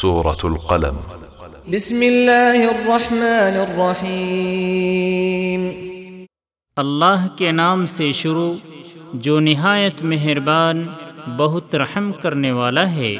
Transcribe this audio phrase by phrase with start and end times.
[0.00, 0.96] سورة القلم.
[1.70, 5.70] بسم الله الرحمن الرحيم
[6.76, 8.52] اللہ کے نام سے شروع
[9.14, 10.86] جو نہایت مہربان
[11.38, 13.14] بہت رحم کرنے والا ہے۔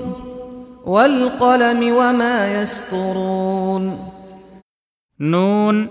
[0.86, 3.96] والقلم وما يسطرون
[5.20, 5.88] نون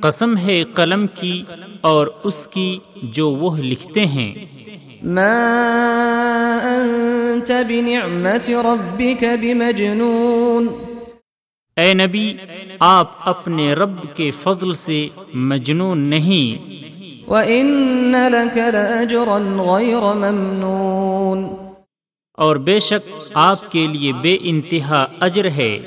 [0.00, 1.44] قسم ہے قلم کی
[1.80, 4.61] اور اس کی جو وہ لکھتے ہیں۔
[5.04, 5.48] ما
[6.62, 10.68] أنت بنعمة ربك بمجنون۔
[11.76, 12.34] اے نبی
[12.80, 16.72] آپ اپنے رب کے فضل سے مجنون نہیں۔
[17.30, 21.44] وإن لك لأجرا غير ممنون۔
[22.34, 25.78] اور بے شک آپ کے لیے بے انتہا اجر ہے۔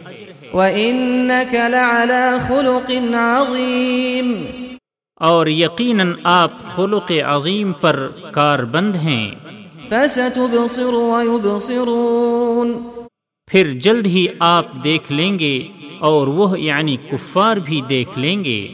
[0.54, 4.46] وإنك لعلى خلق عظيم۔
[5.16, 9.32] اور یقیناً آپ خلق عظیم پر کاربند ہیں۔
[9.90, 12.74] فستبصر ويبصرون۔
[13.48, 15.68] پھر جلد ہی آپ دیکھ لیں گے
[16.00, 18.68] اور وہ یعنی کفار بھی دیکھ لیں گے۔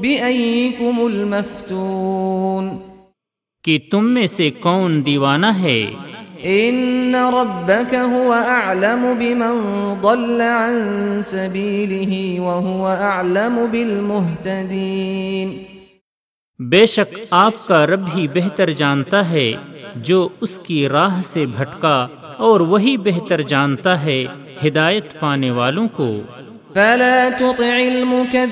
[0.00, 2.70] بأيكم المفتون۔
[3.64, 5.90] کہ تم میں سے کون دیوانہ ہے۔
[6.42, 15.71] إن ربك هو أعلم بمن ضل عن سبيله وهو أعلم بالمهتدين۔
[16.58, 19.52] بے شک آپ کا رب ہی بہتر جانتا ہے
[19.96, 24.24] جو اس کی راہ سے بھٹکا اور وہی بہتر جانتا ہے
[24.66, 26.20] ہدایت پانے والوں کو۔
[26.74, 28.44] فلا تطع المكذبين۔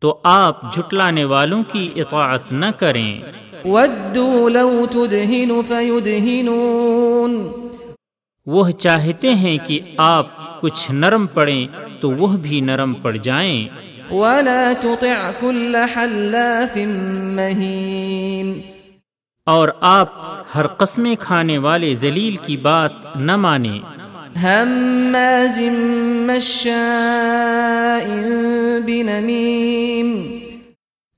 [0.00, 3.20] تو آپ جھٹلانے والوں کی اطاعت نہ کریں۔
[3.64, 7.59] ودوا لو تدهن فيدهنون۔
[8.46, 11.66] وہ چاہتے ہیں کہ آپ کچھ نرم پڑیں
[12.00, 13.64] تو وہ بھی نرم پڑ جائیں۔
[14.10, 16.76] ولا تطع كل حلاف
[17.22, 18.60] مهين۔
[19.46, 20.08] اور آپ
[20.54, 23.78] ہر قسمیں کھانے والے ذلیل کی بات نہ مانیں۔
[24.44, 25.58] هماز
[26.26, 28.06] مشاء
[28.86, 30.38] بنميم۔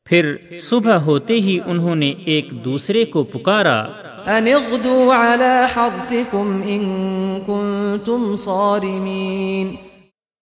[0.05, 3.83] پھر صبح ہوتے ہی انہوں نے ایک دوسرے کو پکارا۔
[4.27, 9.75] أن اغدوا على حرثكم إن كنتم صارمين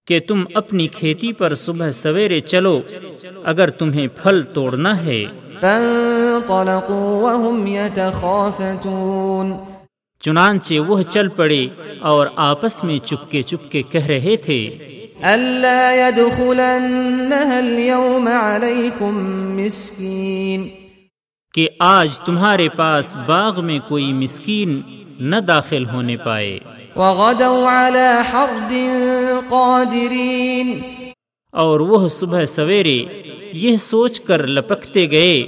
[0.07, 2.81] کہ تم اپنی کھیتی پر صبح سویرے چلو
[3.43, 5.25] اگر تمہیں پھل توڑنا ہے۔
[5.61, 9.72] فانطلقوا وهم يتخافتون۔
[10.25, 11.67] چنانچہ وہ چل پڑے
[11.99, 14.77] اور آپس میں چپکے چپکے کہہ رہے تھے۔
[15.95, 19.15] يدخلنها اليوم عليكم
[19.57, 20.67] مسكين۔
[21.53, 24.81] کہ آج تمہارے پاس باغ میں کوئی مسکین
[25.19, 26.59] نہ داخل ہونے پائے۔
[26.95, 28.73] وغدوا على حرد
[29.49, 30.79] قادرين۔
[31.51, 33.05] اور وہ صبح سویرے
[33.53, 35.41] یہ سوچ کر لپکتے گئے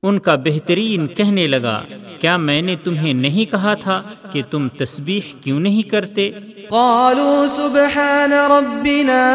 [0.04, 1.82] ان کا بہترین کہنے لگا
[2.20, 4.02] کیا میں نے تمہیں نہیں کہا تھا
[4.32, 6.32] کہ تم تسبیح کیوں نہیں کرتے؟
[6.70, 9.34] قالوا سبحان ربنا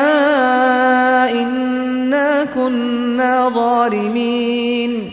[1.31, 5.09] إنا كنا ظالمين۔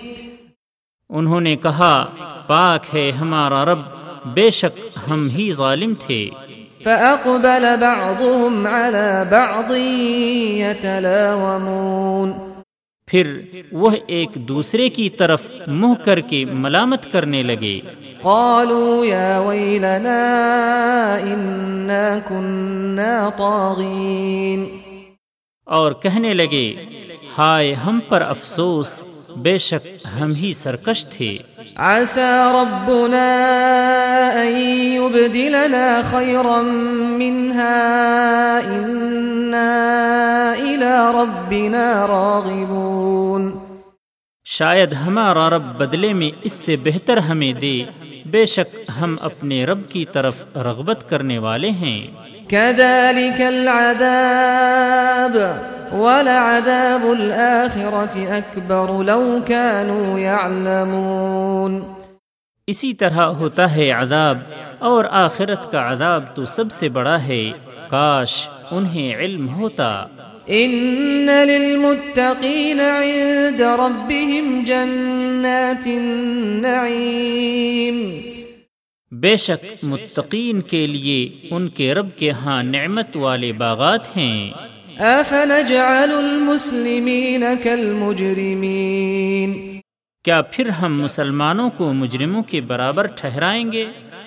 [1.09, 2.05] انہوں نے کہا
[2.47, 3.79] پاک ہے ہمارا رب
[4.25, 6.29] بے شک ہم ہی ظالم تھے۔
[6.83, 9.71] فأقبل بعضهم على بعض
[10.71, 12.48] يتلاومون۔
[13.09, 13.39] پھر
[13.71, 17.79] وہ ایک دوسرے کی طرف منہ کر کے ملامت کرنے لگے۔
[18.21, 20.19] قالوا يا ويلنا
[21.21, 24.77] إنا كنا طاغين۔
[25.65, 26.75] اور کہنے لگے
[27.37, 29.03] ہائے ہم پر افسوس
[29.37, 31.37] بے شک ہم ہی سرکش تھے۔
[31.75, 32.21] عسى
[32.51, 33.25] ربنا
[34.33, 36.61] أن يبدلنا خيرا
[37.19, 37.89] منها
[38.67, 39.75] إنا
[40.59, 43.51] إلى ربنا راغبون۔
[44.45, 47.83] شاید ہمارا رب بدلے میں اس سے بہتر ہمیں دے۔
[48.25, 52.07] بے شک ہم اپنے رب کی طرف رغبت کرنے والے ہیں۔
[52.47, 55.37] كذلك العذاب۔
[55.91, 61.81] ولعذاب الآخرة أكبر لو كانوا يعلمون.
[62.67, 64.37] اسی طرح ہوتا ہے عذاب
[64.79, 67.51] اور آخرت کا عذاب تو سب سے بڑا ہے۔
[67.89, 70.05] کاش انہیں علم ہوتا۔
[70.49, 78.19] إن للمتقين عند ربهم جنات النعيم.
[79.11, 84.51] بے شک متقین کے لیے ان کے رب کے ہاں نعمت والے باغات ہیں۔
[84.99, 89.51] أفنجعل المسلمين كالمجرمين؟
[90.25, 93.85] کیا پھر ہم مسلمانوں کو مجرموں کے برابر ٹھہرائیں گے؟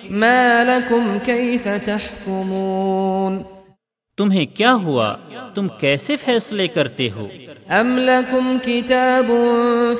[0.09, 3.33] ما لكم كيف تحكمون؟
[4.17, 5.09] تمہیں کیا ہوا؟
[5.55, 7.27] تم کیسے فیصلے کرتے ہو؟
[7.71, 9.27] أم لكم كتاب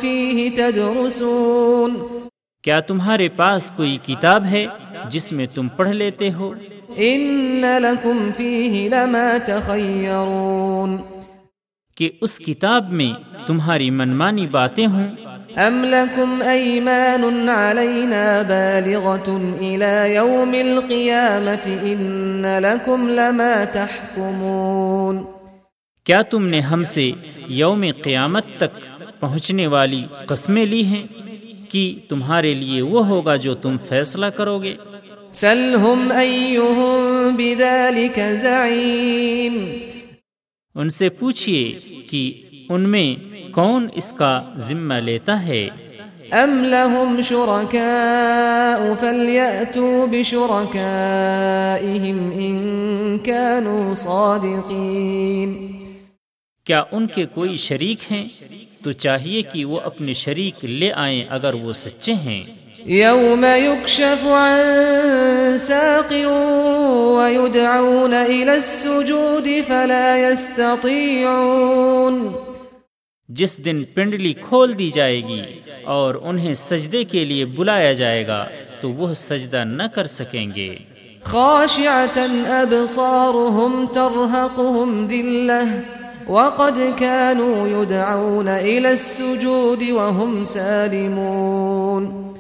[0.02, 1.92] فيه تدرسون؟
[2.64, 4.66] کیا تمہارے پاس کوئی کتاب ہے
[5.10, 6.54] جس میں تم پڑھ لیتے ہو؟
[6.98, 10.98] إن لكم فيه لما تخيرون
[11.95, 13.12] کہ اس کتاب میں
[13.48, 15.07] تمہاری منمانی باتیں ہوں۔
[15.57, 25.24] أم لكم أيمان علينا بالغة إلى يوم القيامة إن لكم لما تحكمون
[26.06, 27.12] کیا تم نے ہم سے
[27.48, 28.80] یوم قیامت تک
[29.19, 31.04] پہنچنے والی قسمیں لی ہیں
[31.69, 34.74] کہ تمہارے لیے وہ ہوگا جو تم فیصلہ کرو گے؟
[35.33, 39.77] سلهم أيهم بذلك زعيم.
[40.75, 41.74] ان سے پوچھئے
[42.09, 42.33] کہ
[42.69, 43.15] ان میں
[43.53, 45.69] کون اس کا ذمہ لیتا ہے؟
[46.31, 50.69] أم لهم شركاء فليأتوا بشركائهم
[52.33, 55.68] إن كانوا صادقين.
[56.63, 58.25] کیا ان کے کوئی شریک ہیں؟
[58.83, 62.42] تو چاہیے کہ وہ اپنے شریک لے آئیں اگر وہ سچے ہیں۔
[62.85, 66.13] يوم يكشف عن ساق
[67.18, 72.31] ويدعون إلى السجود فلا يستطيعون.
[73.30, 75.42] جس دن پنڈلی کھول دی جائے گی
[75.85, 78.47] اور انہیں سجدے کے لیے بلایا جائے گا
[78.81, 80.75] تو وہ سجدہ نہ کر سکیں گے۔
[81.23, 85.66] خاشعة أبصارهم ترهقهم ذلة
[86.28, 92.33] وقد كانوا يدعون إلى السجود وهم سالمون.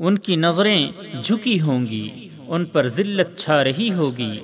[0.00, 0.92] ان کی نظریں
[1.22, 4.40] جھکی ہوں گی، ان پر ذلت چھا رہی ہوگی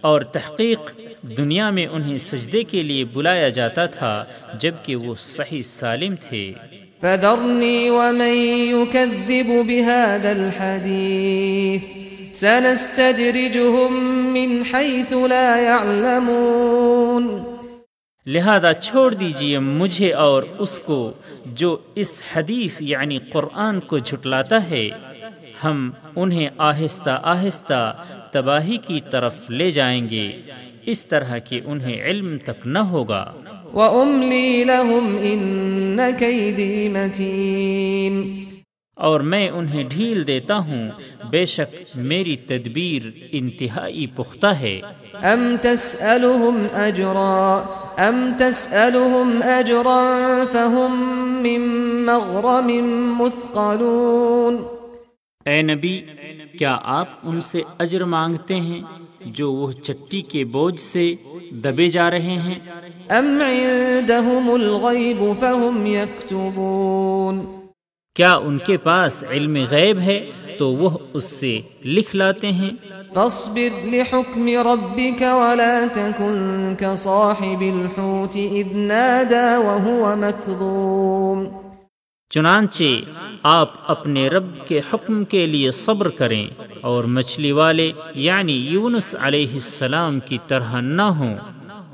[0.00, 0.92] اور تحقیق
[1.38, 4.24] دنیا میں انہیں سجدے کے لیے بلایا جاتا تھا،
[4.60, 6.52] جبکہ وہ صحیح سالم تھے۔
[7.00, 8.34] فذرني ومن
[8.68, 11.82] يكذب بهذا الحديث
[12.32, 13.92] سنستدرجهم
[14.32, 17.55] من حيث لا يعلمون
[18.26, 21.12] لہذا چھوڑ دیجیے مجھے اور اس کو
[21.46, 24.88] جو اس حدیث یعنی قرآن کو جھٹلاتا ہے۔
[25.64, 28.02] ہم انہیں آہستہ آہستہ
[28.32, 30.32] تباہی کی طرف لے جائیں گے۔
[30.86, 33.32] اس طرح کہ انہیں علم تک نہ ہوگا۔
[33.74, 38.44] وأملي لهم إن كيدي متين۔
[38.96, 40.90] اور میں انہیں ڈھیل دیتا ہوں
[41.30, 44.80] بے شک میری تدبیر انتہائی پختہ ہے۔
[45.14, 47.64] ام تسألهم اجرا
[47.98, 50.00] ام تسألهم اجرا
[50.52, 51.08] فهم
[51.42, 51.60] من
[52.06, 52.70] مغرم
[53.18, 54.62] مثقلون۔
[55.46, 56.02] اے نبی
[56.58, 58.82] کیا آپ ان سے اجر مانگتے ہیں
[59.20, 61.14] جو وہ چٹی کے بوجھ سے
[61.50, 62.58] دبے جا رہے ہیں؟
[63.08, 67.55] ام عندهم الغیب فهم يكتبون
[68.16, 72.70] کیا ان کے پاس علم غیب ہے تو وہ اس سے لکھ لاتے ہیں۔
[73.14, 81.44] فاصبر لحكم ربك ولا تكن كصاحب الحوت إذ نادى وهو مكظوم
[82.30, 82.84] چنانچہ
[83.42, 86.42] آپ اپنے رب کے حکم کے لیے صبر کریں
[86.80, 91.36] اور مچھلی والے یعنی یونس علیہ السلام کی طرح نہ ہوں۔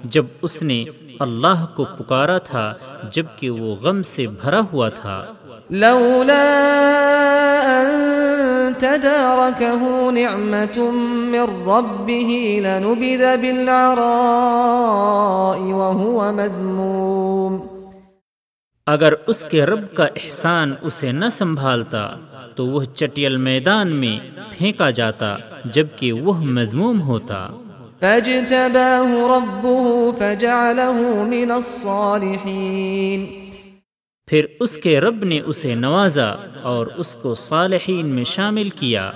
[0.05, 0.83] جب اس نے
[1.21, 2.75] اللہ کو پکارا تھا
[3.13, 5.25] جبکہ وہ غم سے بھرا ہوا تھا۔
[5.73, 6.45] لولا
[7.65, 7.87] أن
[8.79, 14.01] تداركه نعمة من ربه لنبذ بالعراء
[15.63, 17.59] وهو مذموم.
[18.87, 22.09] اگر اس کے رب کا احسان اسے نہ سنبھالتا
[22.57, 24.19] تو وہ چٹیل میدان میں
[24.59, 27.49] پھینکا جاتا جبکہ وہ مضموم ہوتا۔
[28.01, 33.42] فاجتباه ربه فجعله من الصالحين
[34.33, 39.13] پھر اس کے رب نے اسے نوازا اور اس کو صالحین میں شامل کیا۔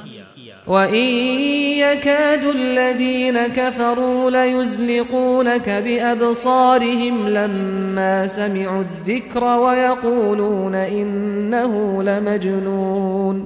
[0.66, 1.38] وَإِن
[1.76, 13.44] يَكَادُ الَّذِينَ كَفَرُوا لَيُزْلِقُونَكَ بِأَبْصَارِهِمْ لَمَّا سَمِعُوا الذِّكْرَ وَيَقُولُونَ إِنَّهُ لَمَجْنُونَ۔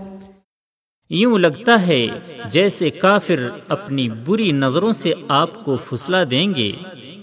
[1.10, 2.06] یوں لگتا ہے
[2.44, 6.72] جیسے کافر اپنی بری نظروں سے آپ کو فسلا دیں گے۔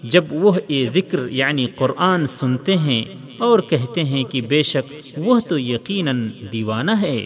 [0.04, 5.40] جب وہ یہ ذکر یعنی قرآن سنتے ہیں اور کہتے ہیں کہ بے شک وہ
[5.40, 7.26] تو یقیناً دیوانہ ہے۔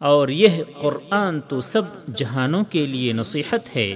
[0.00, 0.48] اور یہ
[0.80, 1.82] قرآن تو سب
[2.16, 3.94] جہانوں کے لیے نصیحت ہے۔